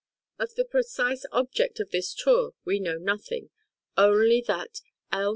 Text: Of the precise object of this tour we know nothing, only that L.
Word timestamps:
Of 0.39 0.55
the 0.55 0.65
precise 0.65 1.27
object 1.31 1.79
of 1.79 1.91
this 1.91 2.15
tour 2.15 2.55
we 2.65 2.79
know 2.79 2.97
nothing, 2.97 3.51
only 3.95 4.41
that 4.47 4.81
L. 5.11 5.29